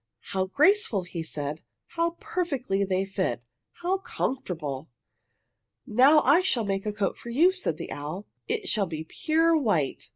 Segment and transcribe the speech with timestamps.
[0.33, 1.61] "How graceful!" he said.
[1.89, 3.43] "How perfectly they fit!
[3.83, 4.89] How comfortable."
[5.85, 8.25] "Now I shall make a coat for you," said the owl.
[8.47, 10.09] "It shall be pure white.